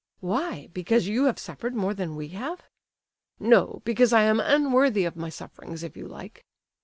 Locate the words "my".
5.15-5.29